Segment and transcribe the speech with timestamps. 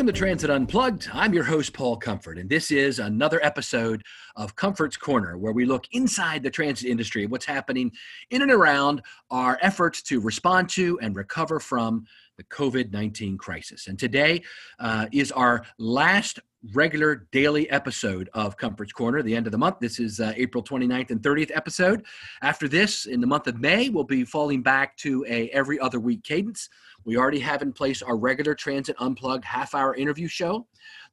[0.00, 1.10] Welcome to Transit Unplugged.
[1.12, 4.02] I'm your host, Paul Comfort, and this is another episode
[4.34, 7.92] of Comfort's Corner, where we look inside the transit industry, what's happening
[8.30, 12.06] in and around our efforts to respond to and recover from
[12.38, 13.88] the COVID 19 crisis.
[13.88, 14.42] And today
[14.78, 16.38] uh, is our last
[16.72, 19.80] regular daily episode of Comfort's Corner, the end of the month.
[19.80, 22.06] This is uh, April 29th and 30th episode.
[22.40, 26.00] After this, in the month of May, we'll be falling back to a every other
[26.00, 26.70] week cadence.
[27.04, 30.66] We already have in place our regular Transit Unplugged half hour interview show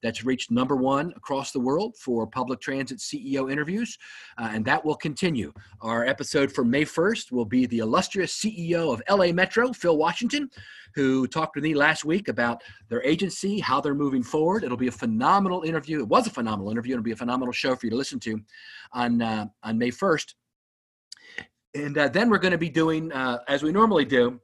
[0.04, 3.98] that's reached number one across the world for public transit CEO interviews,
[4.38, 5.52] uh, and that will continue.
[5.82, 10.50] Our episode for May 1st will be the illustrious CEO of LA Metro, Phil Washington,
[10.94, 14.63] who talked with me last week about their agency, how they're moving forward.
[14.63, 15.99] It'll be a phenomenal interview.
[15.99, 16.94] It was a phenomenal interview.
[16.94, 18.40] It'll be a phenomenal show for you to listen to
[18.94, 20.34] on uh, on May 1st.
[21.76, 24.40] And uh, then we're going to be doing, uh, as we normally do,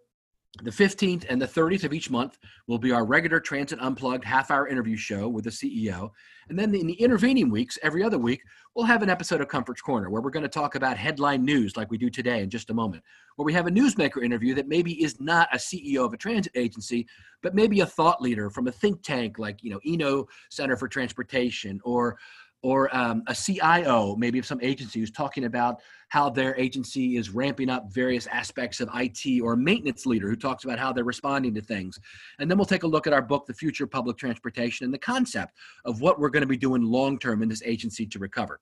[0.62, 2.38] the 15th and the 30th of each month
[2.68, 6.12] will be our regular Transit Unplugged half hour interview show with the CEO.
[6.48, 8.44] And then in the intervening weeks, every other week,
[8.76, 11.76] we'll have an episode of Comfort's Corner where we're going to talk about headline news
[11.76, 13.02] like we do today in just a moment,
[13.36, 16.52] where we have a newsmaker interview that maybe is not a CEO of a transit
[16.56, 17.08] agency,
[17.42, 20.88] but maybe a thought leader from a think tank like, you know, Eno Center for
[20.88, 22.18] Transportation or
[22.64, 25.82] or um, a CIO, maybe of some agency, who's talking about
[26.14, 30.64] how their agency is ramping up various aspects of IT, or maintenance leader who talks
[30.64, 32.00] about how they're responding to things.
[32.38, 34.94] And then we'll take a look at our book, The Future of Public Transportation, and
[34.94, 38.20] the concept of what we're going to be doing long term in this agency to
[38.20, 38.60] recover.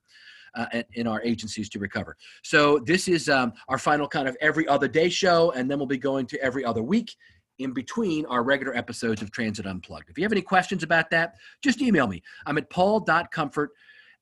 [0.54, 2.14] Uh, in our agencies to recover.
[2.42, 5.86] So, this is um, our final kind of every other day show, and then we'll
[5.86, 7.16] be going to every other week
[7.58, 10.10] in between our regular episodes of Transit Unplugged.
[10.10, 12.22] If you have any questions about that, just email me.
[12.44, 13.70] I'm at paul.comfort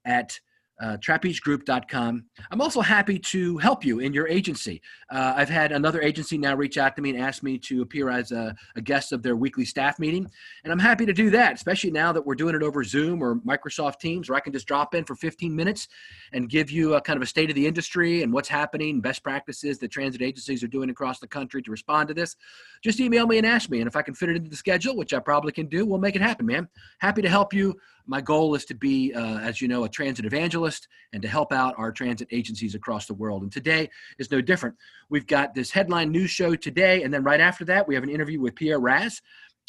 [0.04, 0.38] at
[0.80, 2.24] uh, trapezegroup.com.
[2.50, 4.80] I'm also happy to help you in your agency.
[5.10, 8.08] Uh, I've had another agency now reach out to me and ask me to appear
[8.08, 10.26] as a, a, guest of their weekly staff meeting.
[10.64, 13.36] And I'm happy to do that, especially now that we're doing it over Zoom or
[13.36, 15.88] Microsoft Teams, where I can just drop in for 15 minutes
[16.32, 19.22] and give you a kind of a state of the industry and what's happening, best
[19.22, 22.36] practices that transit agencies are doing across the country to respond to this.
[22.82, 23.80] Just email me and ask me.
[23.80, 25.98] And if I can fit it into the schedule, which I probably can do, we'll
[25.98, 26.68] make it happen, man.
[27.00, 27.76] Happy to help you
[28.10, 31.52] my goal is to be, uh, as you know, a transit evangelist and to help
[31.52, 33.42] out our transit agencies across the world.
[33.42, 33.88] And today
[34.18, 34.74] is no different.
[35.10, 38.10] We've got this headline news show today, and then right after that, we have an
[38.10, 39.20] interview with Pierre Racz.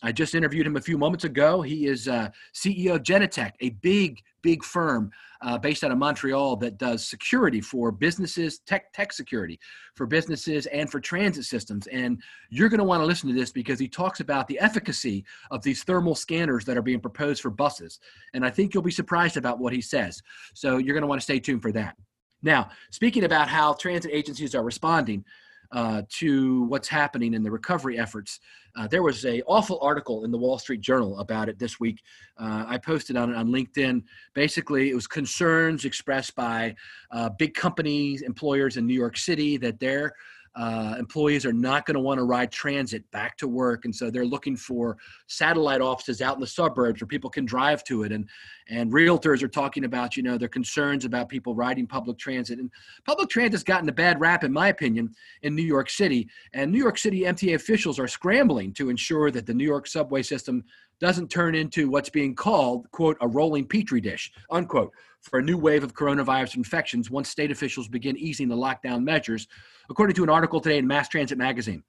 [0.02, 1.62] I just interviewed him a few moments ago.
[1.62, 6.56] He is uh, CEO of Genetec, a big, big firm uh, based out of Montreal
[6.58, 9.60] that does security for businesses, tech tech security
[9.96, 11.88] for businesses and for transit systems.
[11.88, 15.24] And you're going to want to listen to this because he talks about the efficacy
[15.52, 18.00] of these thermal scanners that are being proposed for buses.
[18.34, 20.22] And I think you'll be surprised about what he says.
[20.54, 21.96] So you're going to want to stay tuned for that.
[22.44, 25.24] Now, speaking about how transit agencies are responding,
[25.72, 28.40] uh, to what's happening in the recovery efforts.
[28.76, 32.02] Uh, there was a awful article in the Wall Street Journal about it this week.
[32.38, 34.04] Uh, I posted on it on LinkedIn.
[34.34, 36.76] Basically, it was concerns expressed by
[37.12, 40.14] uh, big companies, employers in New York City that their
[40.56, 44.12] uh, employees are not going to want to ride transit back to work, and so
[44.12, 44.98] they're looking for
[45.28, 48.12] satellite offices out in the suburbs where people can drive to it.
[48.12, 48.28] And
[48.70, 52.60] and realtors are talking about you know their concerns about people riding public transit.
[52.60, 52.70] And
[53.06, 55.14] public transit's gotten a bad rap, in my opinion,
[55.44, 56.28] in New York City.
[56.54, 60.22] And New York City MTA officials are scrambling to ensure that the New York subway
[60.22, 60.64] system
[61.00, 65.58] doesn't turn into what's being called quote a rolling petri dish unquote for a new
[65.58, 69.48] wave of coronavirus infections once state officials begin easing the lockdown measures,
[69.90, 71.84] according to an article today in Mass Transit Magazine.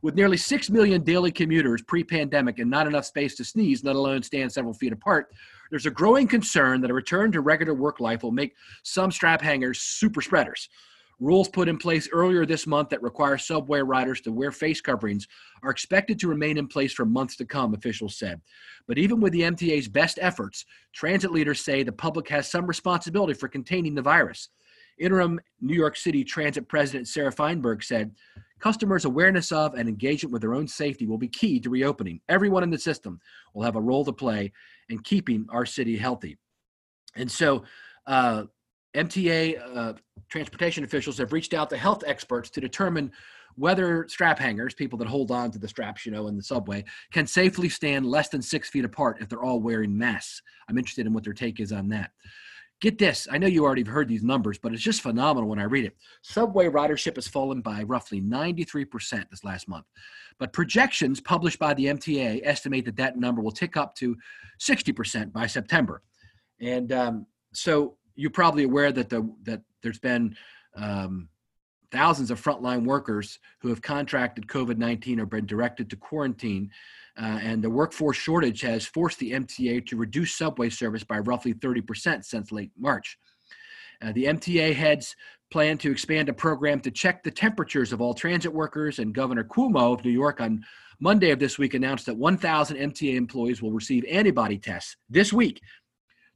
[0.00, 3.96] With nearly 6 million daily commuters pre pandemic and not enough space to sneeze, let
[3.96, 5.32] alone stand several feet apart,
[5.70, 8.54] there's a growing concern that a return to regular work life will make
[8.84, 10.68] some strap hangers super spreaders.
[11.20, 15.26] Rules put in place earlier this month that require subway riders to wear face coverings
[15.62, 18.40] are expected to remain in place for months to come, officials said.
[18.86, 23.34] But even with the MTA's best efforts, transit leaders say the public has some responsibility
[23.34, 24.48] for containing the virus.
[24.98, 28.12] Interim New York City Transit President Sarah Feinberg said,
[28.60, 32.20] Customers' awareness of and engagement with their own safety will be key to reopening.
[32.28, 33.20] Everyone in the system
[33.54, 34.52] will have a role to play
[34.88, 36.38] in keeping our city healthy.
[37.14, 37.64] And so,
[38.06, 38.44] uh,
[38.94, 39.92] MTA uh,
[40.28, 43.12] transportation officials have reached out to health experts to determine
[43.58, 46.84] whether strap hangers, people that hold on to the straps, you know, in the subway,
[47.12, 50.42] can safely stand less than six feet apart if they're all wearing masks.
[50.68, 52.12] I'm interested in what their take is on that.
[52.80, 55.64] Get this, I know you already heard these numbers, but it's just phenomenal when I
[55.64, 55.96] read it.
[56.22, 59.86] Subway ridership has fallen by roughly 93% this last month.
[60.38, 64.16] But projections published by the MTA estimate that that number will tick up to
[64.60, 66.02] 60% by September.
[66.60, 70.36] And um, so you're probably aware that the that there's been
[70.74, 71.28] um,
[71.90, 76.70] thousands of frontline workers who have contracted COVID 19 or been directed to quarantine
[77.20, 81.52] Uh, and the workforce shortage has forced the MTA to reduce subway service by roughly
[81.52, 83.18] 30% since late March.
[84.00, 85.16] Uh, the MTA heads
[85.50, 89.42] plan to expand a program to check the temperatures of all transit workers, and Governor
[89.42, 90.64] Cuomo of New York on
[91.00, 95.60] Monday of this week announced that 1,000 MTA employees will receive antibody tests this week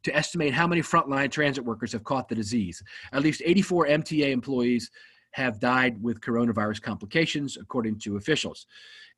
[0.04, 2.82] to estimate how many frontline transit workers have caught the disease.
[3.12, 4.90] At least 84 MTA employees
[5.32, 8.66] have died with coronavirus complications, according to officials.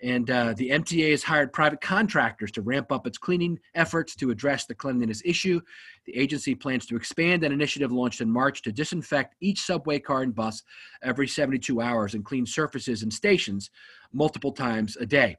[0.02, 4.31] And uh, the MTA has hired private contractors to ramp up its cleaning efforts to
[4.31, 5.60] address the cleanliness issue.
[6.06, 10.22] The agency plans to expand an initiative launched in March to disinfect each subway car
[10.22, 10.62] and bus
[11.02, 13.70] every 72 hours and clean surfaces and stations
[14.12, 15.36] multiple times a day.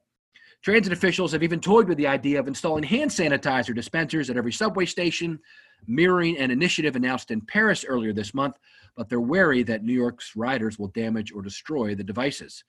[0.66, 4.52] Transit officials have even toyed with the idea of installing hand sanitizer dispensers at every
[4.52, 5.38] subway station,
[5.86, 8.58] mirroring an initiative announced in Paris earlier this month,
[8.98, 12.64] but they're wary that New York's riders will damage or destroy the devices.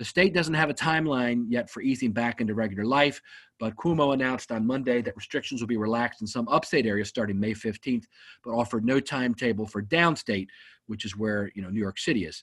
[0.00, 3.22] The state doesn't have a timeline yet for easing back into regular life,
[3.60, 7.38] but Cuomo announced on Monday that restrictions will be relaxed in some upstate areas starting
[7.38, 8.06] May 15th,
[8.42, 10.48] but offered no timetable for downstate,
[10.88, 12.42] which is where you know New York City is.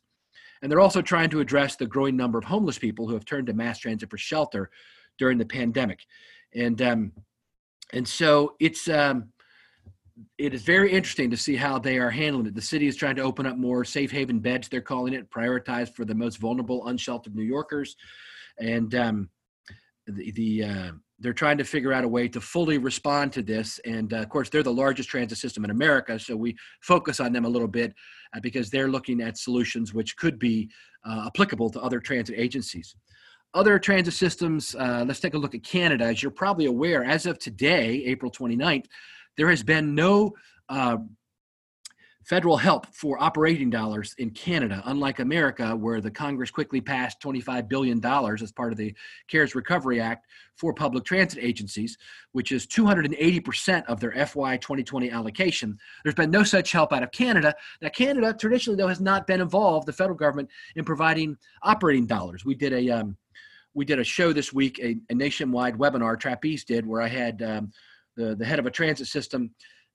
[0.66, 3.46] And they're also trying to address the growing number of homeless people who have turned
[3.46, 4.72] to mass transit for shelter
[5.20, 6.00] during the pandemic.
[6.56, 7.12] And um,
[7.94, 9.32] and so it's um,
[10.40, 12.56] it is very interesting to see how they are handling it.
[12.56, 15.94] The city is trying to open up more safe haven beds, they're calling it, prioritized
[15.94, 17.96] for the most vulnerable, unsheltered New Yorkers.
[18.58, 19.30] And um,
[20.08, 23.80] the, the uh, they're trying to figure out a way to fully respond to this.
[23.86, 27.32] And uh, of course, they're the largest transit system in America, so we focus on
[27.32, 27.94] them a little bit
[28.36, 30.70] uh, because they're looking at solutions which could be
[31.06, 32.96] uh, applicable to other transit agencies.
[33.54, 36.06] Other transit systems, uh, let's take a look at Canada.
[36.06, 38.86] As you're probably aware, as of today, April 29th,
[39.38, 40.34] there has been no
[40.68, 40.98] uh,
[42.26, 47.70] federal help for operating dollars in Canada, unlike America, where the Congress quickly passed $25
[47.70, 48.94] billion as part of the
[49.28, 50.26] CARES Recovery Act
[50.56, 51.98] for public transit agencies,
[52.32, 55.78] which is 280% of their FY 2020 allocation.
[56.04, 57.54] There's been no such help out of Canada.
[57.82, 62.44] Now, Canada traditionally, though, has not been involved, the federal government, in providing operating dollars.
[62.44, 63.18] We did a um,
[63.76, 67.42] we did a show this week, a, a nationwide webinar, Trapeze did, where I had
[67.44, 67.72] um,
[68.16, 69.52] the, the head of a transit system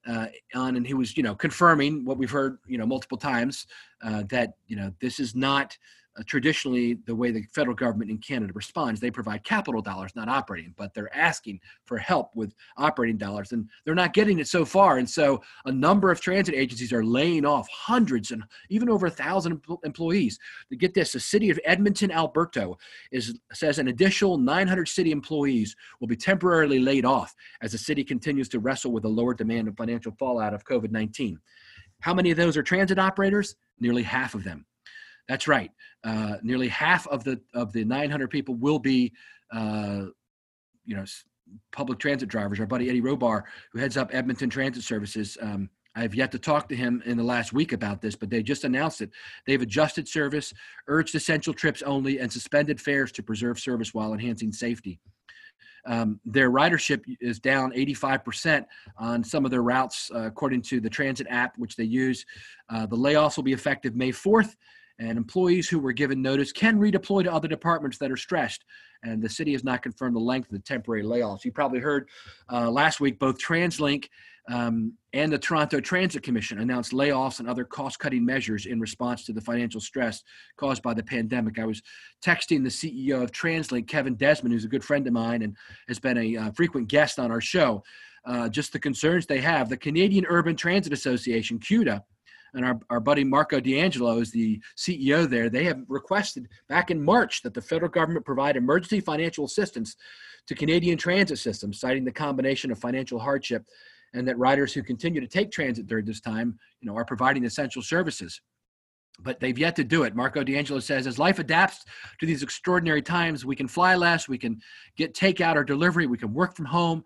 [0.06, 3.66] uh, on, and he was, you know, confirming what we've heard, you know, multiple times
[4.02, 5.76] uh, that, you know, this is not
[6.18, 9.00] uh, traditionally the way the federal government in Canada responds.
[9.00, 13.68] They provide capital dollars, not operating, but they're asking for help with operating dollars, and
[13.84, 14.98] they're not getting it so far.
[14.98, 19.10] And so, a number of transit agencies are laying off hundreds and even over a
[19.10, 20.38] thousand employees.
[20.70, 22.72] To get this, the city of Edmonton, Alberta,
[23.12, 28.02] is says an additional 900 city employees will be temporarily laid off as the city
[28.02, 31.38] continues to wrestle with the lower demand and financial fallout of COVID 19.
[32.00, 33.56] How many of those are transit operators?
[33.78, 34.64] Nearly half of them.
[35.30, 35.70] That's right.
[36.02, 39.12] Uh, nearly half of the of the 900 people will be,
[39.54, 40.06] uh,
[40.84, 41.04] you know,
[41.70, 42.58] public transit drivers.
[42.58, 46.38] Our buddy Eddie Robar, who heads up Edmonton Transit Services, um, I have yet to
[46.40, 49.10] talk to him in the last week about this, but they just announced it.
[49.46, 50.52] They've adjusted service,
[50.88, 54.98] urged essential trips only, and suspended fares to preserve service while enhancing safety.
[55.86, 58.66] Um, their ridership is down 85%
[58.98, 62.26] on some of their routes, uh, according to the transit app, which they use.
[62.68, 64.56] Uh, the layoffs will be effective May 4th,
[65.00, 68.64] and employees who were given notice can redeploy to other departments that are stressed.
[69.02, 71.44] And the city has not confirmed the length of the temporary layoffs.
[71.44, 72.08] You probably heard
[72.52, 74.08] uh, last week both TransLink
[74.48, 79.24] um, and the Toronto Transit Commission announced layoffs and other cost cutting measures in response
[79.24, 80.22] to the financial stress
[80.58, 81.58] caused by the pandemic.
[81.58, 81.82] I was
[82.22, 85.56] texting the CEO of TransLink, Kevin Desmond, who's a good friend of mine and
[85.88, 87.82] has been a uh, frequent guest on our show.
[88.26, 89.70] Uh, just the concerns they have.
[89.70, 92.04] The Canadian Urban Transit Association, CUTA,
[92.54, 95.48] and our, our buddy Marco D'Angelo is the CEO there.
[95.48, 99.96] They have requested back in March that the federal government provide emergency financial assistance
[100.46, 103.64] to Canadian transit systems, citing the combination of financial hardship
[104.14, 107.44] and that riders who continue to take transit during this time, you know, are providing
[107.44, 108.40] essential services.
[109.20, 110.16] But they've yet to do it.
[110.16, 111.84] Marco D'Angelo says, as life adapts
[112.18, 114.60] to these extraordinary times, we can fly less, we can
[114.96, 117.04] get takeout or delivery, we can work from home.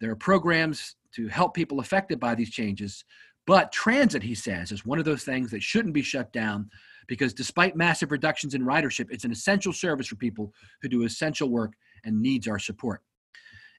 [0.00, 3.04] There are programs to help people affected by these changes.
[3.46, 6.68] But transit, he says, is one of those things that shouldn't be shut down
[7.06, 11.48] because despite massive reductions in ridership, it's an essential service for people who do essential
[11.48, 11.72] work
[12.04, 13.02] and needs our support.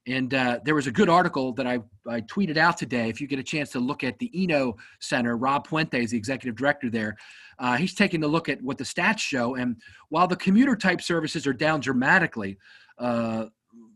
[0.08, 3.10] And uh, there was a good article that I, I tweeted out today.
[3.10, 6.18] If you get a chance to look at the Eno Center, Rob Puentes is the
[6.18, 7.18] executive director there.
[7.60, 9.56] Uh, he's taking a look at what the stats show.
[9.56, 9.76] And
[10.08, 12.58] while the commuter type services are down dramatically,
[12.98, 13.48] uh,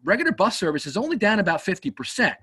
[0.03, 2.35] regular bus service is only down about 50%.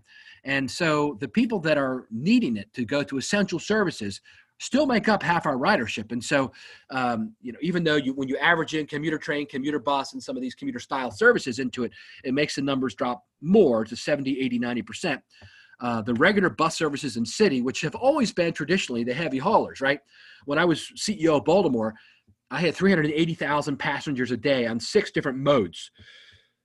[0.44, 4.20] And so the people that are needing it to go to essential services
[4.60, 6.12] still make up half our ridership.
[6.12, 6.52] And so,
[6.90, 10.22] um, you know, even though you when you average in commuter train, commuter bus, and
[10.22, 11.92] some of these commuter style services into it,
[12.24, 15.20] it makes the numbers drop more to 70, 80, 90 percent.
[15.80, 19.80] Uh, the regular bus services in city, which have always been traditionally the heavy haulers,
[19.80, 20.00] right?
[20.44, 21.94] When I was CEO of Baltimore,
[22.50, 25.92] I had 380,000 passengers a day on six different modes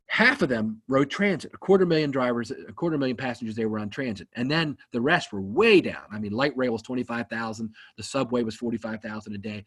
[0.07, 1.51] half of them rode transit.
[1.53, 4.27] A quarter million drivers a quarter million passengers they were on transit.
[4.35, 6.03] And then the rest were way down.
[6.11, 9.65] I mean light rail was 25000 the subway was 45000 a day.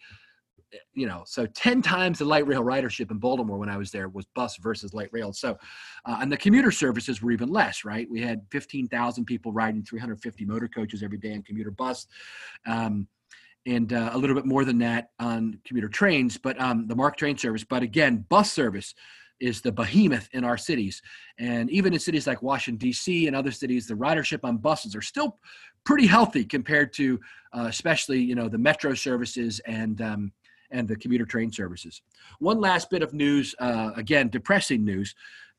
[0.94, 4.08] You know so 10 times the light rail ridership in baltimore when i was there
[4.08, 5.32] was bus versus light rail.
[5.32, 5.58] So
[6.04, 8.08] uh, and the commuter services were even less right?
[8.10, 12.06] We had 15000 people riding 350 motor coaches every day on commuter bus
[12.66, 13.08] um,
[13.64, 16.38] and uh, a little bit more than that on commuter trains.
[16.38, 18.94] But um, the MARC train service but again bus service
[19.40, 21.02] is the behemoth in our cities.
[21.38, 25.02] And even in cities like Washington, D.C., and other cities, the ridership on buses are
[25.02, 25.38] still
[25.84, 27.20] pretty healthy compared to,
[27.52, 30.32] uh, especially, you know, the metro services and um,
[30.72, 32.02] and the commuter train services.
[32.40, 35.14] One last bit of news, uh, again, depressing news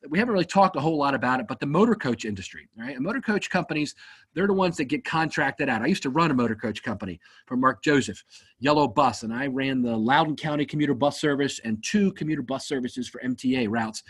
[0.09, 2.95] we haven't really talked a whole lot about it, but the motor coach industry, right?
[2.95, 3.95] And motor coach companies,
[4.33, 5.81] they're the ones that get contracted out.
[5.81, 8.23] I used to run a motor coach company for Mark Joseph,
[8.59, 12.67] Yellow Bus, and I ran the Loudoun County commuter bus service and two commuter bus
[12.67, 14.03] services for MTA routes.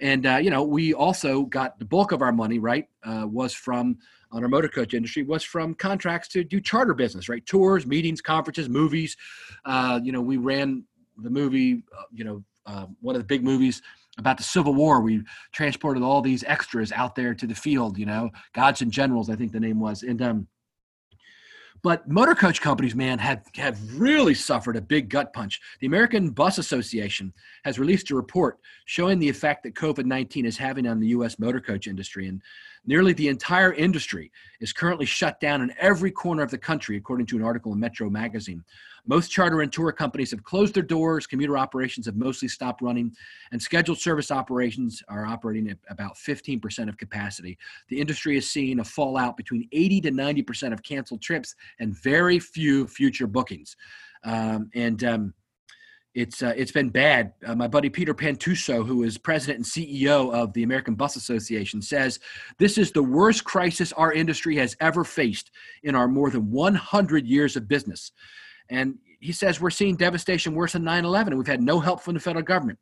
[0.00, 3.54] And, uh, you know, we also got the bulk of our money, right, uh, was
[3.54, 3.98] from
[4.32, 7.44] on our motor coach industry was from contracts to do charter business, right?
[7.44, 9.16] Tours, meetings, conferences, movies.
[9.66, 10.84] Uh, you know, we ran
[11.18, 13.82] the movie, uh, you know, uh, one of the big movies
[14.18, 15.00] about the Civil War.
[15.00, 19.30] We transported all these extras out there to the field, you know, Gods and Generals,
[19.30, 20.02] I think the name was.
[20.02, 20.48] And um,
[21.82, 25.60] but motor coach companies, man, have, have really suffered a big gut punch.
[25.80, 27.32] The American Bus Association
[27.64, 31.40] has released a report showing the effect that COVID 19 is having on the U.S.
[31.40, 32.28] motor coach industry.
[32.28, 32.40] And
[32.86, 37.26] nearly the entire industry is currently shut down in every corner of the country, according
[37.26, 38.62] to an article in Metro Magazine.
[39.06, 43.12] Most charter and tour companies have closed their doors, commuter operations have mostly stopped running,
[43.50, 47.58] and scheduled service operations are operating at about 15% of capacity.
[47.88, 52.38] The industry is seeing a fallout between 80 to 90% of canceled trips and very
[52.38, 53.76] few future bookings.
[54.24, 55.34] Um, and um,
[56.14, 57.32] it's uh, it's been bad.
[57.44, 61.80] Uh, my buddy Peter Pantuso, who is president and CEO of the American Bus Association,
[61.80, 62.20] says
[62.58, 65.50] this is the worst crisis our industry has ever faced
[65.82, 68.12] in our more than 100 years of business.
[68.68, 72.02] And he says we're seeing devastation worse than 9 11, and we've had no help
[72.02, 72.78] from the federal government.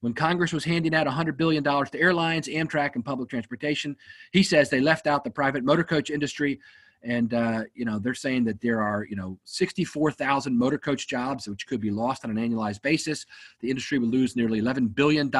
[0.00, 3.96] When Congress was handing out $100 billion to airlines, Amtrak, and public transportation,
[4.32, 6.60] he says they left out the private motor coach industry.
[7.04, 11.48] And, uh, you know, they're saying that there are, you know, 64,000 motor coach jobs,
[11.48, 13.26] which could be lost on an annualized basis.
[13.60, 15.30] The industry would lose nearly $11 billion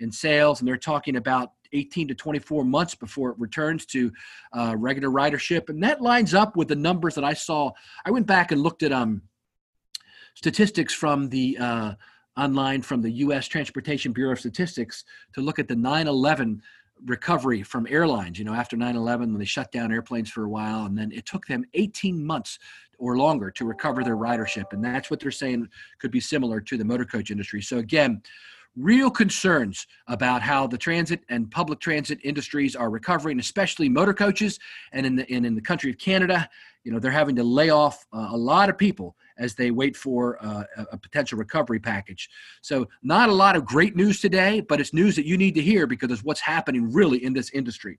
[0.00, 0.60] in sales.
[0.60, 4.12] And they're talking about 18 to 24 months before it returns to
[4.52, 5.68] uh, regular ridership.
[5.68, 7.72] And that lines up with the numbers that I saw.
[8.04, 9.22] I went back and looked at um,
[10.34, 11.94] statistics from the uh,
[12.36, 13.46] online from the U.S.
[13.46, 16.62] Transportation Bureau of Statistics to look at the 9 11
[17.04, 18.38] recovery from airlines.
[18.38, 21.12] You know, after 9 11, when they shut down airplanes for a while, and then
[21.12, 22.58] it took them 18 months
[22.98, 24.72] or longer to recover their ridership.
[24.72, 27.60] And that's what they're saying could be similar to the motor coach industry.
[27.60, 28.22] So, again,
[28.76, 34.58] real concerns about how the transit and public transit industries are recovering, especially motor coaches.
[34.92, 36.48] And in the, and in the country of Canada,
[36.84, 39.96] you know, they're having to lay off uh, a lot of people as they wait
[39.96, 40.62] for uh,
[40.92, 42.28] a potential recovery package.
[42.60, 45.62] So, not a lot of great news today, but it's news that you need to
[45.62, 47.98] hear because it's what's happening really in this industry.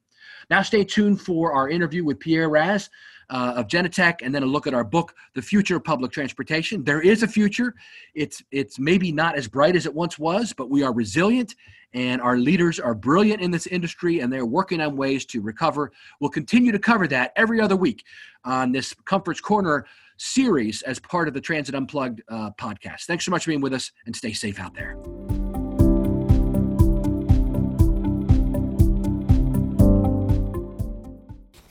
[0.50, 2.90] Now, stay tuned for our interview with Pierre Racz
[3.30, 6.84] uh, of Genetec, and then a look at our book, The Future of Public Transportation.
[6.84, 7.74] There is a future.
[8.14, 11.56] It's it's maybe not as bright as it once was, but we are resilient,
[11.96, 15.92] and our leaders are brilliant in this industry, and they're working on ways to recover.
[16.20, 18.04] We'll continue to cover that every other week
[18.44, 19.88] on this Comforts Corner
[20.18, 23.06] series as part of the Transit Unplugged uh, podcast.
[23.06, 24.98] Thanks so much for being with us, and stay safe out there.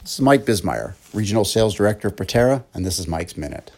[0.03, 3.73] This is Mike Bismeyer, Regional Sales Director of Proterra, and this is Mike's Minute.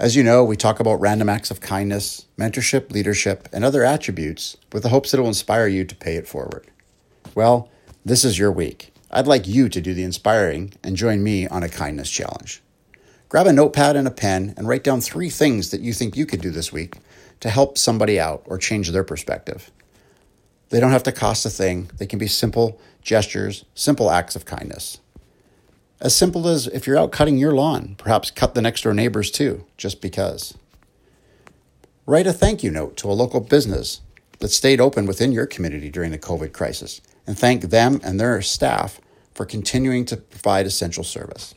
[0.00, 4.56] As you know, we talk about random acts of kindness, mentorship, leadership, and other attributes
[4.72, 6.66] with the hopes that it will inspire you to pay it forward.
[7.34, 7.68] Well,
[8.02, 8.94] this is your week.
[9.10, 12.62] I'd like you to do the inspiring and join me on a kindness challenge.
[13.28, 16.24] Grab a notepad and a pen and write down three things that you think you
[16.24, 16.96] could do this week
[17.40, 19.70] to help somebody out or change their perspective.
[20.70, 24.46] They don't have to cost a thing, they can be simple gestures, simple acts of
[24.46, 24.98] kindness.
[26.00, 29.30] As simple as if you're out cutting your lawn, perhaps cut the next door neighbors
[29.30, 30.56] too, just because.
[32.06, 34.00] Write a thank you note to a local business
[34.38, 38.40] that stayed open within your community during the COVID crisis and thank them and their
[38.40, 38.98] staff
[39.34, 41.54] for continuing to provide essential service.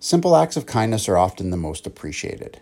[0.00, 2.60] Simple acts of kindness are often the most appreciated.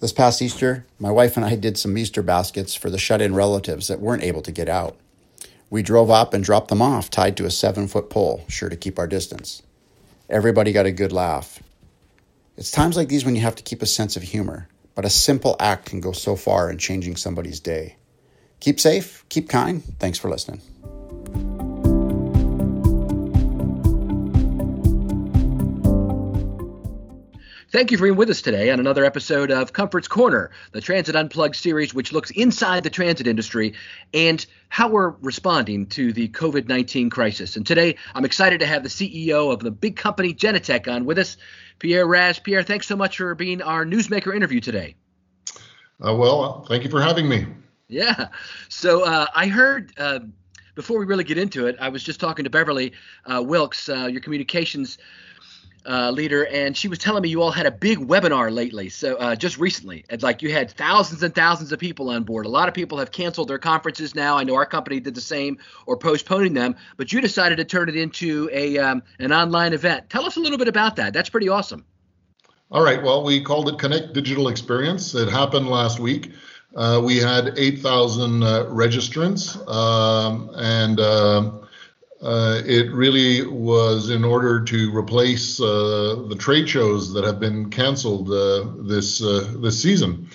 [0.00, 3.34] This past Easter, my wife and I did some Easter baskets for the shut in
[3.34, 4.96] relatives that weren't able to get out.
[5.68, 8.76] We drove up and dropped them off tied to a seven foot pole, sure to
[8.76, 9.62] keep our distance.
[10.30, 11.62] Everybody got a good laugh.
[12.56, 15.10] It's times like these when you have to keep a sense of humor, but a
[15.10, 17.96] simple act can go so far in changing somebody's day.
[18.60, 19.82] Keep safe, keep kind.
[19.98, 20.62] Thanks for listening.
[27.72, 31.14] Thank you for being with us today on another episode of Comfort's Corner, the Transit
[31.14, 33.74] Unplugged series, which looks inside the transit industry
[34.14, 37.56] and how we're responding to the COVID 19 crisis.
[37.56, 41.18] And today, I'm excited to have the CEO of the big company Genetec on with
[41.18, 41.36] us,
[41.78, 42.42] Pierre Racz.
[42.42, 44.96] Pierre, thanks so much for being our newsmaker interview today.
[46.04, 47.46] Uh, well, thank you for having me.
[47.88, 48.28] Yeah.
[48.68, 49.92] So uh, I heard.
[49.96, 50.20] Uh,
[50.74, 52.92] before we really get into it, I was just talking to Beverly
[53.24, 54.98] uh, Wilkes, uh, your communications
[55.88, 58.88] uh, leader, and she was telling me you all had a big webinar lately.
[58.88, 62.46] So uh, just recently, like you had thousands and thousands of people on board.
[62.46, 64.36] A lot of people have canceled their conferences now.
[64.36, 67.88] I know our company did the same or postponing them, but you decided to turn
[67.88, 70.10] it into a um, an online event.
[70.10, 71.12] Tell us a little bit about that.
[71.12, 71.84] That's pretty awesome.
[72.70, 73.00] All right.
[73.00, 75.14] Well, we called it Connect Digital Experience.
[75.14, 76.32] It happened last week.
[76.74, 81.00] Uh, we had 8,000 uh, registrants, um, and
[82.22, 87.40] uh, uh, it really was in order to replace uh, the trade shows that have
[87.40, 90.28] been canceled uh, this uh, this season.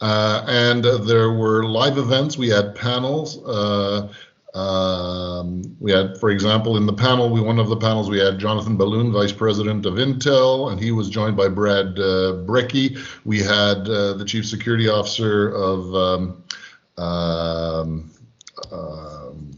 [0.00, 2.36] Uh, and there were live events.
[2.36, 3.42] We had panels.
[3.44, 4.12] Uh,
[4.54, 8.38] um, we had, for example, in the panel, we one of the panels we had
[8.38, 12.98] Jonathan Ballon, Vice President of Intel, and he was joined by Brad Brecky.
[13.24, 16.44] We had the Chief Security Officer of um,
[16.96, 18.10] um,
[18.72, 19.52] um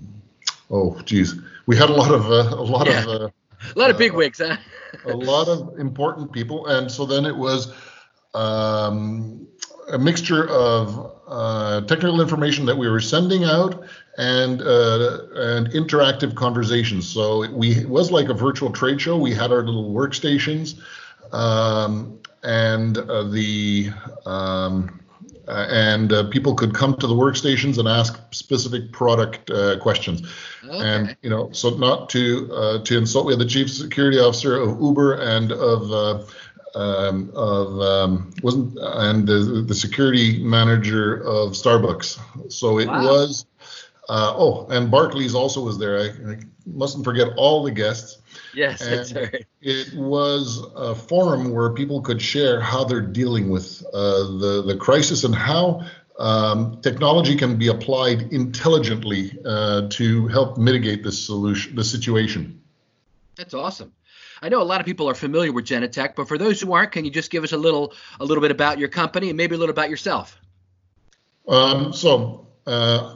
[0.70, 1.34] oh, geez
[1.68, 3.02] we had a lot of uh, a lot yeah.
[3.02, 3.28] of uh,
[3.76, 4.56] a lot of big wigs, huh?
[5.04, 7.74] a lot of important people, and so then it was
[8.34, 9.46] um,
[9.92, 13.84] a mixture of uh, technical information that we were sending out
[14.16, 17.06] and uh, and interactive conversations.
[17.06, 19.18] So it, we it was like a virtual trade show.
[19.18, 20.80] We had our little workstations,
[21.32, 23.90] um, and uh, the
[24.24, 24.97] um,
[25.48, 30.22] uh, and uh, people could come to the workstations and ask specific product uh, questions.
[30.62, 30.78] Okay.
[30.78, 34.60] And you know, so not to uh, to insult, we had the chief security officer
[34.60, 36.24] of Uber and of uh,
[36.78, 42.52] um, of um, wasn't and the, the, security manager of Starbucks.
[42.52, 43.02] So it wow.
[43.02, 43.46] was.
[44.10, 45.98] Uh, oh, and Barclays also was there.
[45.98, 48.17] I, I mustn't forget all the guests.
[48.54, 49.46] Yes, right.
[49.60, 54.76] It was a forum where people could share how they're dealing with uh, the the
[54.76, 55.86] crisis and how
[56.18, 62.62] um, technology can be applied intelligently uh, to help mitigate this solution, the situation.
[63.36, 63.92] That's awesome.
[64.40, 66.92] I know a lot of people are familiar with Genetec, but for those who aren't,
[66.92, 69.54] can you just give us a little a little bit about your company and maybe
[69.54, 70.40] a little about yourself?
[71.46, 72.46] Um, so.
[72.66, 73.14] Uh,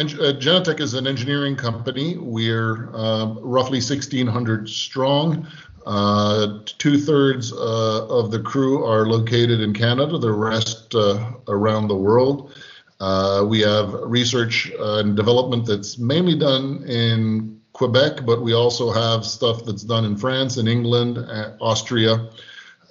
[0.00, 2.16] and, uh, Genetec is an engineering company.
[2.16, 5.46] We're uh, roughly 1,600 strong.
[5.84, 11.88] Uh, Two thirds uh, of the crew are located in Canada, the rest uh, around
[11.88, 12.54] the world.
[12.98, 19.24] Uh, we have research and development that's mainly done in Quebec, but we also have
[19.24, 21.18] stuff that's done in France, in England,
[21.60, 22.30] Austria,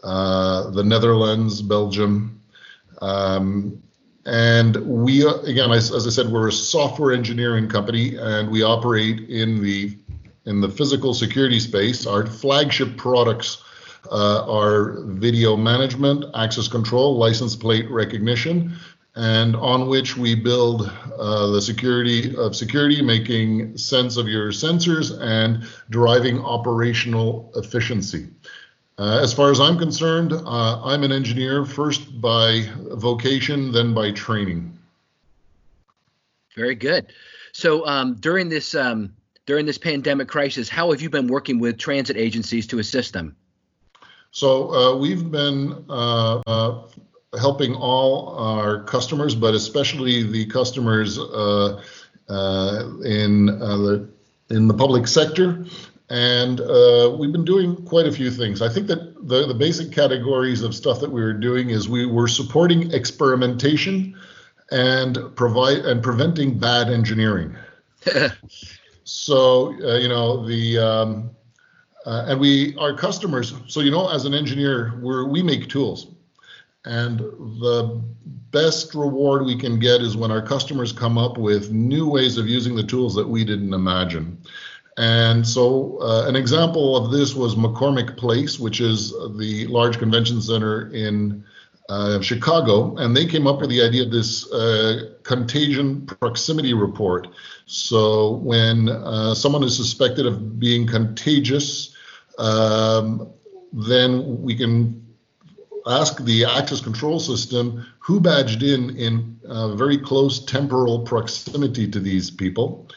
[0.04, 2.42] the Netherlands, Belgium.
[3.02, 3.82] Um,
[4.30, 9.28] and we, again, as, as I said, we're a software engineering company, and we operate
[9.30, 9.98] in the
[10.46, 12.06] in the physical security space.
[12.06, 13.64] Our flagship products
[14.12, 18.78] uh, are video management, access control, license plate recognition,
[19.16, 25.20] and on which we build uh, the security of security, making sense of your sensors
[25.22, 28.28] and deriving operational efficiency.
[29.00, 34.12] Uh, as far as I'm concerned, uh, I'm an engineer first by vocation, then by
[34.12, 34.78] training.
[36.54, 37.14] Very good.
[37.54, 39.14] So um, during this um,
[39.46, 43.38] during this pandemic crisis, how have you been working with transit agencies to assist them?
[44.32, 46.82] So uh, we've been uh, uh,
[47.40, 51.82] helping all our customers, but especially the customers uh,
[52.28, 54.10] in the
[54.50, 55.66] in the public sector
[56.10, 58.62] and uh, we've been doing quite a few things.
[58.62, 62.06] I think that the, the basic categories of stuff that we were doing is we
[62.06, 64.18] were supporting experimentation
[64.72, 67.56] and provide and preventing bad engineering.
[69.04, 71.30] so uh, you know the um,
[72.06, 73.54] uh, and we our customers.
[73.68, 76.08] So you know, as an engineer, we we make tools,
[76.86, 78.02] and the
[78.52, 82.48] best reward we can get is when our customers come up with new ways of
[82.48, 84.42] using the tools that we didn't imagine.
[85.00, 90.42] And so, uh, an example of this was McCormick Place, which is the large convention
[90.42, 91.46] center in
[91.88, 97.30] uh, Chicago, and they came up with the idea of this uh, contagion proximity report.
[97.66, 101.96] So, when uh, someone is suspected of being contagious,
[102.38, 103.32] um,
[103.72, 105.08] then we can
[105.88, 112.00] ask the access control system who badged in in uh, very close temporal proximity to
[112.00, 112.88] these people.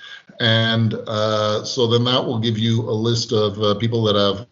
[0.40, 4.46] And uh, so then that will give you a list of uh, people that have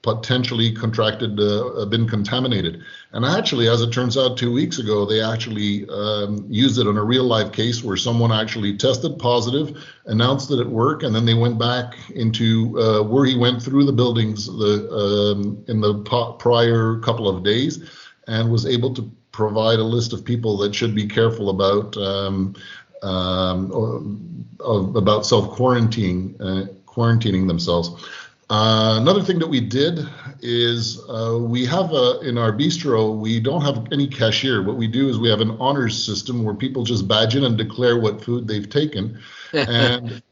[0.00, 2.82] potentially contracted, uh, been contaminated.
[3.12, 6.96] And actually, as it turns out, two weeks ago, they actually um, used it on
[6.96, 9.76] a real life case where someone actually tested positive,
[10.06, 13.84] announced it at work, and then they went back into uh, where he went through
[13.84, 15.92] the buildings the, um, in the
[16.38, 17.72] prior couple of days
[18.28, 22.56] and was able to provide a list of people that should be careful about um,
[23.02, 27.90] um, about self quarantining uh, quarantining themselves.
[28.48, 29.98] Uh, another thing that we did
[30.40, 34.62] is uh, we have a, in our bistro we don't have any cashier.
[34.62, 37.58] What we do is we have an honors system where people just badge in and
[37.58, 39.20] declare what food they've taken,
[39.52, 40.22] and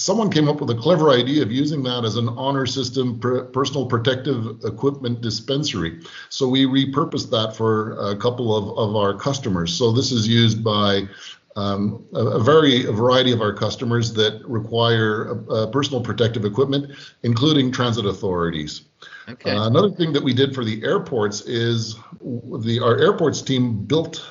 [0.00, 3.44] someone came up with a clever idea of using that as an honor system per,
[3.44, 6.00] personal protective equipment dispensary.
[6.30, 9.74] So we repurposed that for a couple of, of our customers.
[9.74, 11.06] So this is used by
[11.54, 15.34] um, a, a, very a variety of our customers that require
[15.70, 18.82] personal protective equipment, including transit authorities.
[19.28, 19.50] Okay.
[19.50, 24.24] Uh, another thing that we did for the airports is the our airports team built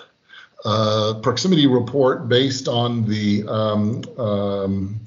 [0.65, 4.99] a proximity report based on the um, um,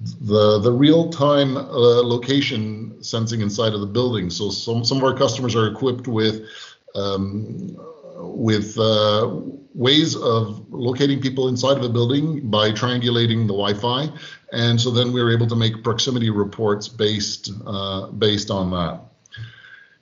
[0.00, 4.30] the the real time uh, location sensing inside of the building.
[4.30, 6.46] So some some of our customers are equipped with
[6.94, 7.76] um,
[8.16, 9.30] with uh,
[9.74, 14.08] ways of locating people inside of a building by triangulating the Wi-Fi,
[14.52, 19.00] and so then we were able to make proximity reports based uh, based on that.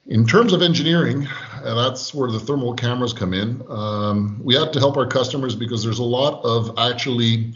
[0.09, 1.27] In terms of engineering,
[1.65, 3.61] that's where the thermal cameras come in.
[3.69, 7.55] Um, we had to help our customers because there's a lot of actually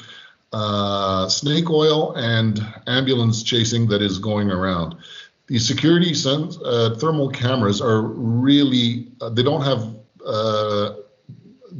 [0.52, 4.96] uh, snake oil and ambulance chasing that is going around.
[5.46, 10.94] These security sense, uh, thermal cameras are really, uh, they don't have uh,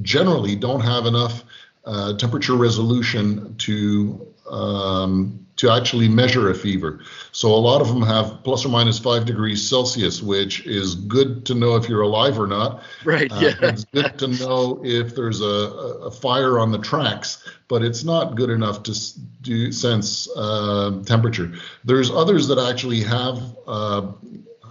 [0.03, 1.45] generally don't have enough
[1.85, 7.01] uh, temperature resolution to um, to actually measure a fever.
[7.33, 11.45] So a lot of them have plus or minus five degrees Celsius, which is good
[11.45, 12.83] to know if you're alive or not.
[13.05, 13.31] Right.
[13.31, 13.55] Uh, yeah.
[13.61, 18.37] it's good to know if there's a, a, fire on the tracks, but it's not
[18.37, 18.99] good enough to
[19.43, 21.53] do sense uh, temperature.
[21.85, 24.13] There's others that actually have uh,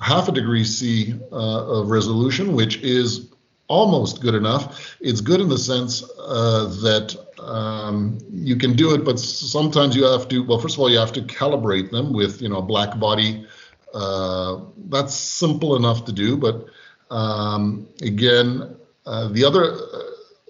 [0.01, 3.29] half a degree C uh, of resolution, which is
[3.67, 4.97] almost good enough.
[4.99, 10.03] It's good in the sense uh, that um, you can do it, but sometimes you
[10.03, 10.43] have to.
[10.43, 13.45] Well, first of all, you have to calibrate them with you know a black body.
[13.93, 16.67] Uh, that's simple enough to do, but
[17.09, 18.75] um, again,
[19.05, 19.77] uh, the other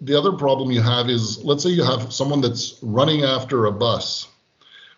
[0.02, 3.72] the other problem you have is let's say you have someone that's running after a
[3.72, 4.28] bus.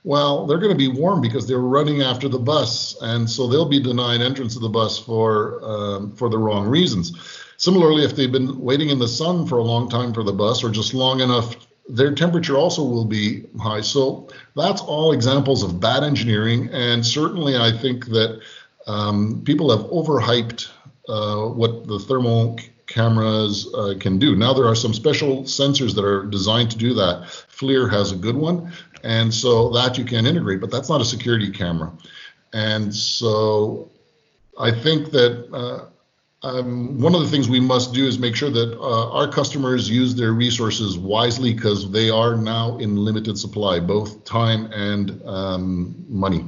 [0.04, 3.70] Well, they're going to be warm because they're running after the bus, and so they'll
[3.70, 7.14] be denied entrance to the bus for um, for the wrong reasons.
[7.58, 10.64] Similarly, if they've been waiting in the sun for a long time for the bus
[10.64, 11.56] or just long enough,
[11.88, 13.82] their temperature also will be high.
[13.82, 16.70] So that's all examples of bad engineering.
[16.72, 18.42] And certainly, I think that
[18.88, 20.70] um, people have overhyped
[21.08, 24.36] uh, what the thermal cameras uh, can do.
[24.36, 27.24] Now there are some special sensors that are designed to do that.
[27.50, 28.72] FLIR has a good one,
[29.04, 31.92] and so that you can integrate, but that's not a security camera.
[32.54, 33.90] And so
[34.60, 35.86] I think that uh,
[36.44, 39.90] um, one of the things we must do is make sure that uh, our customers
[39.90, 46.06] use their resources wisely because they are now in limited supply, both time and um,
[46.08, 46.46] money.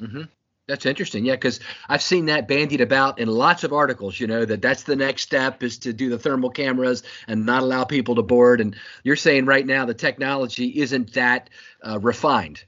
[0.00, 0.22] Mm-hmm.
[0.66, 1.24] That's interesting.
[1.24, 4.20] Yeah, because I've seen that bandied about in lots of articles.
[4.20, 7.62] You know that that's the next step is to do the thermal cameras and not
[7.62, 8.60] allow people to board.
[8.60, 11.50] And you're saying right now the technology isn't that
[11.84, 12.62] uh, refined.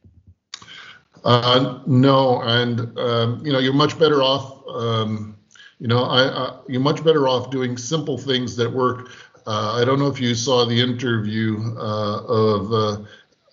[1.25, 5.37] Uh, no, and um, you know you're much better off um,
[5.83, 9.11] you know, I, I, you're much better off doing simple things that work.
[9.49, 13.05] Uh, I don't know if you saw the interview uh, of uh,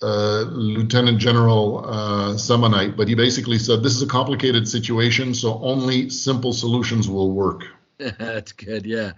[0.05, 5.59] uh Lieutenant General uh, Semonite, but he basically said this is a complicated situation, so
[5.63, 7.63] only simple solutions will work.
[7.97, 9.13] That's good, yeah.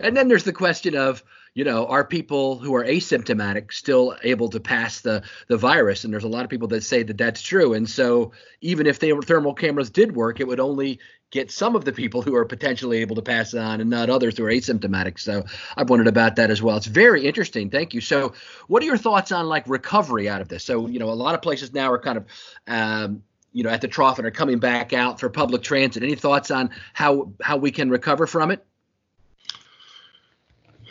[0.00, 1.22] And then there's the question of,
[1.56, 6.04] you know, are people who are asymptomatic still able to pass the the virus?
[6.04, 7.72] And there's a lot of people that say that that's true.
[7.72, 11.86] And so even if the thermal cameras did work, it would only get some of
[11.86, 14.50] the people who are potentially able to pass it on and not others who are
[14.50, 15.18] asymptomatic.
[15.18, 15.44] So
[15.78, 16.76] I've wondered about that as well.
[16.76, 17.70] It's very interesting.
[17.70, 18.02] Thank you.
[18.02, 18.34] So
[18.68, 20.62] what are your thoughts on like recovery out of this?
[20.62, 22.26] So, you know, a lot of places now are kind of,
[22.66, 23.22] um,
[23.54, 26.02] you know, at the trough and are coming back out for public transit.
[26.02, 28.62] Any thoughts on how how we can recover from it?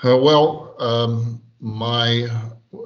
[0.03, 2.27] Uh, well, um, my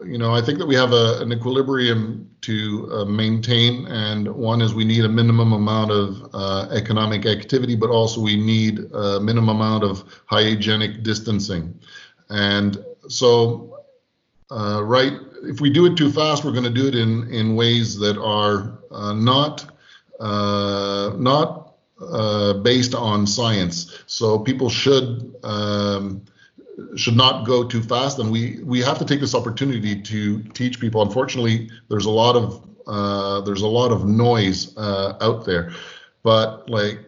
[0.06, 4.62] you know, I think that we have a, an equilibrium to uh, maintain, and one
[4.62, 9.20] is we need a minimum amount of uh, economic activity, but also we need a
[9.20, 11.80] minimum amount of hygienic distancing.
[12.30, 13.80] And so,
[14.52, 17.56] uh, right, if we do it too fast, we're going to do it in in
[17.56, 19.78] ways that are uh, not
[20.20, 21.76] uh, not
[22.64, 24.04] based on science.
[24.08, 25.36] So people should.
[25.44, 26.24] Um,
[26.96, 28.20] should not go too fast.
[28.20, 31.02] And we we have to take this opportunity to teach people.
[31.02, 35.72] Unfortunately there's a lot of uh, there's a lot of noise uh, out there.
[36.24, 37.00] But like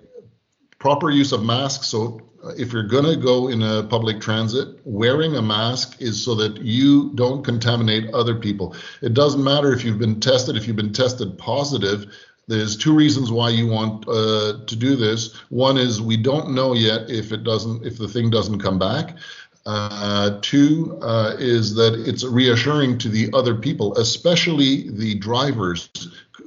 [0.79, 1.87] proper use of masks.
[1.87, 2.21] So
[2.57, 6.57] if you're going to go in a public transit wearing a mask is so that
[6.61, 8.75] you don't contaminate other people.
[9.01, 10.55] It doesn't matter if you've been tested.
[10.55, 12.11] If you've been tested positive
[12.47, 15.35] there's two reasons why you want uh, to do this.
[15.49, 19.17] One is we don't know yet if it doesn't if the thing doesn't come back
[19.65, 25.89] uh, two uh, is that it's reassuring to the other people, especially the drivers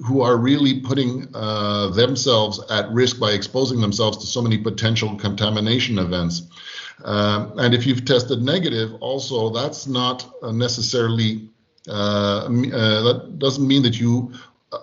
[0.05, 5.14] who are really putting uh, themselves at risk by exposing themselves to so many potential
[5.16, 6.42] contamination events.
[7.05, 11.48] Uh, and if you've tested negative, also that's not necessarily
[11.88, 14.33] uh, uh, that doesn't mean that you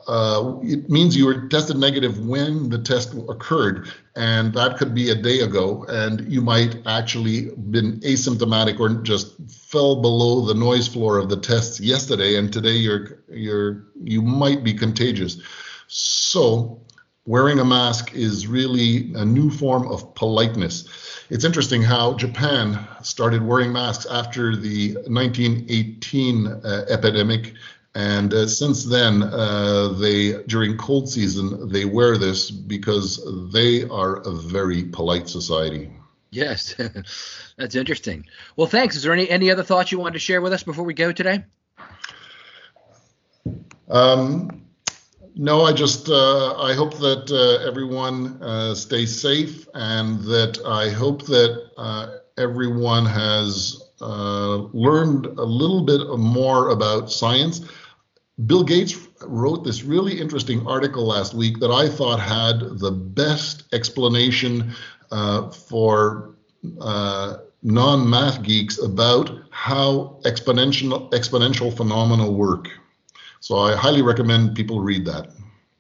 [0.07, 5.09] uh, it means you were tested negative when the test occurred, and that could be
[5.09, 10.87] a day ago, and you might actually been asymptomatic or just fell below the noise
[10.87, 15.41] floor of the tests yesterday, and today you're you're you might be contagious.
[15.87, 16.81] So,
[17.25, 20.87] wearing a mask is really a new form of politeness.
[21.29, 27.53] It's interesting how Japan started wearing masks after the 1918 uh, epidemic
[27.93, 34.17] and uh, since then, uh, they during cold season they wear this because they are
[34.17, 35.91] a very polite society.
[36.29, 36.73] Yes,
[37.57, 38.25] that's interesting.
[38.55, 38.95] Well, thanks.
[38.95, 41.11] Is there any any other thoughts you wanted to share with us before we go
[41.11, 41.43] today?
[43.89, 44.63] Um,
[45.35, 50.89] no, I just uh, I hope that uh, everyone uh, stays safe, and that I
[50.89, 57.61] hope that uh, everyone has learned a little bit more about science.
[58.45, 63.65] Bill Gates wrote this really interesting article last week that I thought had the best
[63.73, 64.73] explanation
[65.11, 66.35] uh, for
[66.79, 72.69] uh, non-math geeks about how exponential exponential phenomena work.
[73.39, 75.31] So I highly recommend people read that.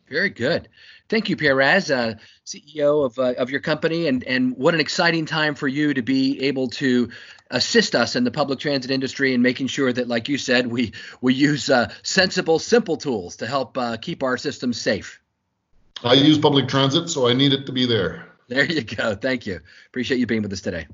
[0.09, 0.67] Very good.
[1.07, 4.79] Thank you, Pierre Racz, uh, CEO of, uh, of your company, and, and what an
[4.79, 7.09] exciting time for you to be able to
[7.51, 10.93] assist us in the public transit industry and making sure that, like you said, we
[11.21, 15.21] we use uh, sensible, simple tools to help uh, keep our systems safe.
[16.03, 18.27] I use public transit, so I need it to be there.
[18.47, 19.15] There you go.
[19.15, 19.59] Thank you.
[19.87, 20.87] Appreciate you being with us today.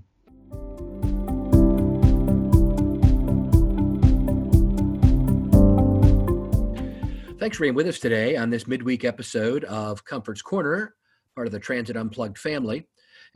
[7.39, 10.95] Thanks for being with us today on this midweek episode of Comfort's Corner,
[11.33, 12.87] part of the Transit Unplugged family.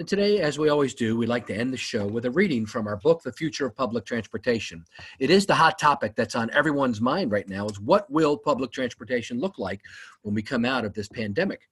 [0.02, 2.66] And today, as we always do, we like to end the show with a reading
[2.66, 4.84] from our book, The Future of Public Transportation.
[5.20, 8.72] It is the hot topic that's on everyone's mind right now is what will public
[8.72, 9.80] transportation look like
[10.24, 11.70] when we come out of this pandemic?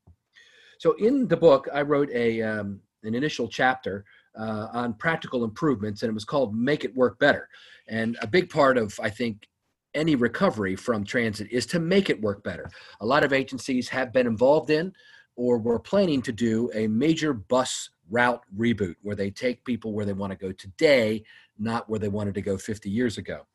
[0.78, 4.06] So in the book, I wrote a, um, an initial chapter
[4.40, 7.50] uh, on practical improvements, and it was called Make It Work Better.
[7.88, 9.48] And a big part of, I think,
[9.96, 12.70] any recovery from transit is to make it work better.
[13.02, 14.94] A lot of agencies have been involved in
[15.36, 20.06] or were planning to do a major bus route reboot where they take people where
[20.06, 21.24] they want to go today,
[21.58, 23.46] not where they wanted to go 50 years ago.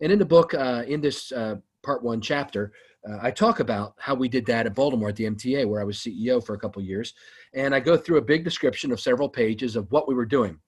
[0.00, 2.72] And in the book, uh, in this uh, part one chapter,
[3.08, 5.84] uh, I talk about how we did that at Baltimore at the MTA, where I
[5.84, 7.14] was CEO for a couple years.
[7.54, 10.58] And I go through a big description of several pages of what we were doing.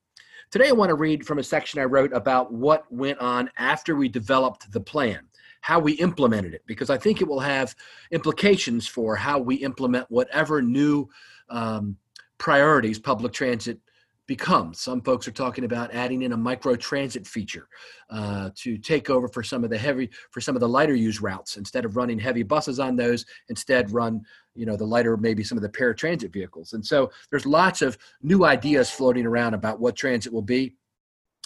[0.51, 3.97] Today, I want to read from a section I wrote about what went on after
[3.97, 5.27] we developed the plan,
[5.63, 7.75] how we implemented it, because I think it will have
[8.11, 11.09] implications for how we implement whatever new
[11.49, 11.97] um,
[12.43, 13.79] priorities public transit
[14.27, 14.81] becomes.
[14.81, 17.69] Some folks are talking about adding in a micro transit feature
[18.11, 21.23] uh, to take over for some of the heavy, for some of the lighter use
[21.23, 21.57] routes.
[21.57, 24.23] Instead of running heavy buses on those, instead run
[24.57, 27.97] you know the lighter maybe some of the paratransit vehicles and so there's lots of
[28.23, 30.75] new ideas floating around about what transit will be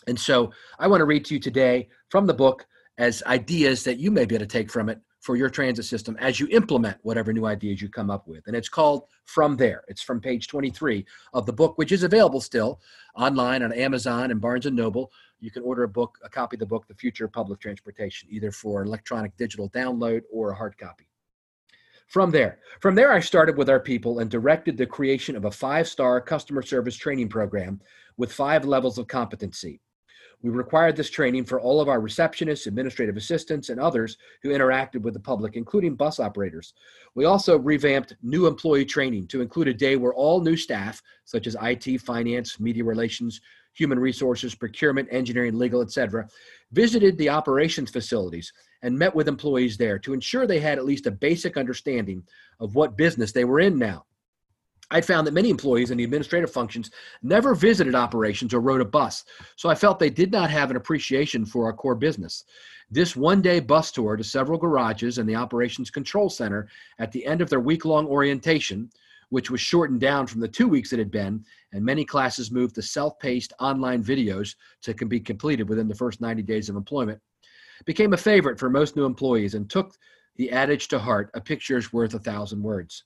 [0.08, 2.66] and so i want to read to you today from the book
[2.98, 6.16] as ideas that you may be able to take from it for your transit system
[6.20, 8.46] as you implement whatever new ideas you come up with.
[8.46, 9.82] And it's called from there.
[9.88, 12.80] It's from page 23 of the book which is available still
[13.16, 15.10] online on amazon and barnes and noble.
[15.40, 18.28] You can order a book a copy of the book the future of public transportation
[18.30, 21.08] either for electronic digital download or a hard copy.
[22.06, 25.50] From there, from there, I started with our people and directed the creation of a
[25.50, 27.80] five-star customer service training program
[28.16, 29.80] with five levels of competency.
[30.42, 35.02] We required this training for all of our receptionists, administrative assistants, and others who interacted
[35.02, 36.74] with the public, including bus operators.
[37.14, 41.46] We also revamped new employee training to include a day where all new staff, such
[41.46, 43.40] as IT, finance, media relations,
[43.72, 46.28] human resources, procurement, engineering, legal, etc.,
[46.72, 51.06] visited the operations facilities and met with employees there to ensure they had at least
[51.06, 52.22] a basic understanding
[52.60, 54.04] of what business they were in now.
[54.90, 56.90] I found that many employees in the administrative functions
[57.22, 59.24] never visited operations or rode a bus,
[59.56, 62.44] so I felt they did not have an appreciation for our core business.
[62.88, 66.68] This one day bus tour to several garages and the operations control center
[67.00, 68.88] at the end of their week long orientation,
[69.30, 72.76] which was shortened down from the two weeks it had been, and many classes moved
[72.76, 76.76] to self paced online videos to can be completed within the first 90 days of
[76.76, 77.20] employment,
[77.86, 79.96] became a favorite for most new employees and took
[80.36, 83.02] the adage to heart a picture is worth a thousand words.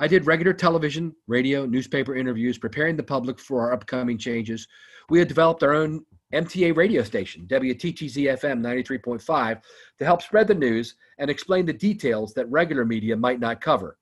[0.00, 4.66] I did regular television, radio, newspaper interviews, preparing the public for our upcoming changes.
[5.08, 9.62] We had developed our own MTA radio station, WTTZ FM 93.5,
[9.98, 13.98] to help spread the news and explain the details that regular media might not cover.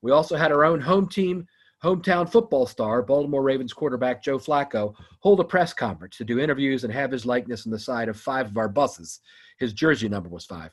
[0.00, 1.46] We also had our own home team,
[1.84, 6.84] hometown football star, Baltimore Ravens quarterback Joe Flacco, hold a press conference to do interviews
[6.84, 9.20] and have his likeness on the side of five of our buses.
[9.58, 10.70] His jersey number was five.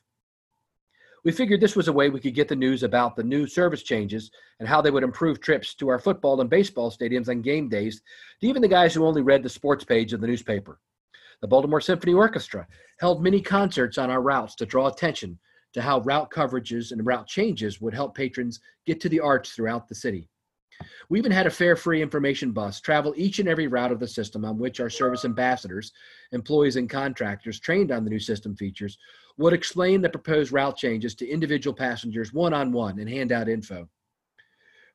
[1.24, 3.82] We figured this was a way we could get the news about the new service
[3.82, 7.70] changes and how they would improve trips to our football and baseball stadiums on game
[7.70, 8.02] days
[8.42, 10.82] to even the guys who only read the sports page of the newspaper.
[11.42, 12.68] The Baltimore Symphony Orchestra
[13.00, 15.40] held many concerts on our routes to draw attention
[15.74, 19.88] to how route coverages and route changes would help patrons get to the arts throughout
[19.88, 20.28] the city.
[21.08, 24.08] We even had a fare free information bus travel each and every route of the
[24.08, 25.94] system on which our service ambassadors,
[26.34, 28.98] employees, and contractors trained on the new system features
[29.38, 33.50] would explain the proposed route changes to individual passengers one on one and hand out
[33.50, 33.88] info.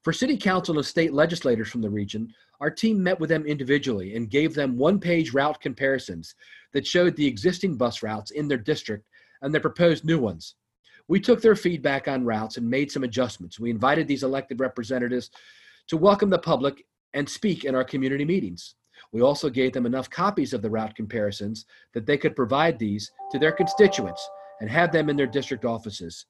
[0.05, 4.17] For city council and state legislators from the region, our team met with them individually
[4.17, 6.35] and gave them one page route comparisons
[6.73, 9.07] that showed the existing bus routes in their district
[9.43, 10.55] and the proposed new ones.
[11.09, 13.59] We took their feedback on routes and made some adjustments.
[13.59, 15.31] We invited these elected representatives
[15.89, 18.75] to welcome the public and speak in our community meetings.
[19.13, 23.11] We also gave them enough copies of the route comparisons that they could provide these
[23.31, 24.27] to their constituents
[24.61, 26.27] and have them in their district offices.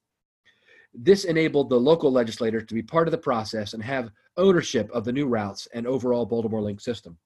[0.95, 5.05] This enabled the local legislators to be part of the process and have ownership of
[5.05, 7.19] the new routes and overall Baltimore Link system.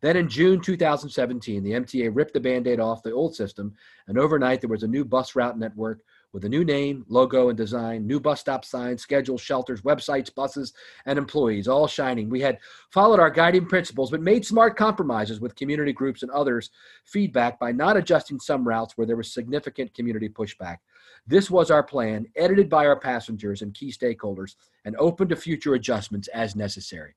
[0.00, 3.74] Then in June 2017, the MTA ripped the band aid off the old system,
[4.06, 6.00] and overnight there was a new bus route network
[6.36, 10.74] with a new name, logo, and design, new bus stop signs, schedules, shelters, websites, buses,
[11.06, 12.28] and employees, all shining.
[12.28, 12.58] We had
[12.90, 16.68] followed our guiding principles, but made smart compromises with community groups and others'
[17.06, 20.76] feedback by not adjusting some routes where there was significant community pushback.
[21.26, 25.72] This was our plan, edited by our passengers and key stakeholders, and open to future
[25.72, 27.14] adjustments as necessary.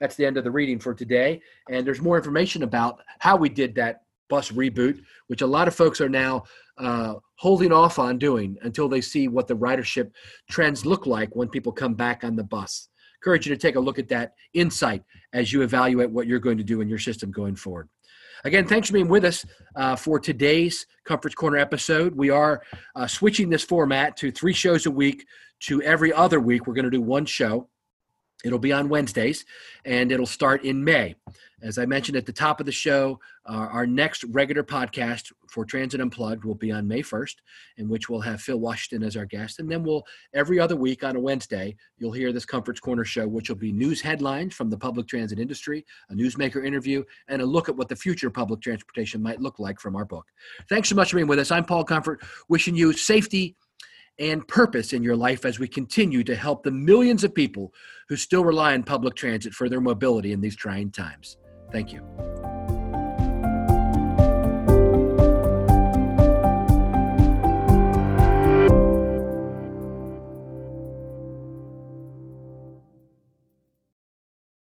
[0.00, 1.40] That's the end of the reading for today.
[1.70, 5.74] And there's more information about how we did that bus reboot, which a lot of
[5.74, 6.42] folks are now
[6.78, 10.10] uh, holding off on doing until they see what the ridership
[10.50, 12.88] trends look like when people come back on the bus.
[13.20, 15.02] Encourage you to take a look at that insight
[15.34, 17.90] as you evaluate what you're going to do in your system going forward.
[18.44, 19.44] Again, thanks for being with us
[19.76, 22.16] uh, for today's Comfort's Corner episode.
[22.16, 22.62] We are
[22.96, 25.26] uh, switching this format to three shows a week
[25.64, 26.66] to every other week.
[26.66, 27.68] We're going to do one show.
[28.44, 29.44] It'll be on Wednesdays
[29.84, 31.14] and it'll start in May.
[31.62, 35.64] As I mentioned at the top of the show, uh, our next regular podcast for
[35.64, 37.36] Transit Unplugged will be on May 1st,
[37.76, 39.60] in which we'll have Phil Washington as our guest.
[39.60, 40.02] And then we'll,
[40.34, 43.70] every other week on a Wednesday, you'll hear this Comfort's Corner show, which will be
[43.70, 47.88] news headlines from the public transit industry, a newsmaker interview, and a look at what
[47.88, 50.26] the future of public transportation might look like from our book.
[50.68, 51.52] Thanks so much for being with us.
[51.52, 53.56] I'm Paul Comfort, wishing you safety
[54.22, 57.74] and purpose in your life as we continue to help the millions of people
[58.08, 61.36] who still rely on public transit for their mobility in these trying times.
[61.72, 62.51] Thank you.